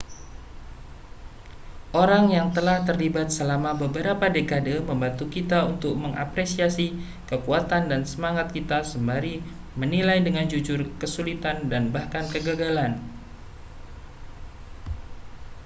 orang 2.01 2.25
yang 2.35 2.47
telah 2.55 2.77
terlibat 2.87 3.27
selama 3.37 3.71
beberapa 3.83 4.25
dekade 4.35 4.75
membantu 4.89 5.25
kita 5.35 5.59
untuk 5.71 5.93
mengapresiasi 6.03 6.87
kekuatan 7.29 7.83
dan 7.91 8.01
semangat 8.11 8.47
kita 8.55 8.77
sembari 8.91 9.35
menilai 9.79 10.19
dengan 10.27 10.45
jujur 10.53 10.79
kesulitan 11.01 11.57
dan 11.71 11.83
bahkan 11.95 12.25
kegagalan 12.33 12.91